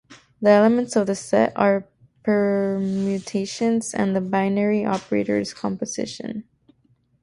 [0.41, 1.87] The elements of the set are
[2.23, 6.45] permutations and the binary operator is composition.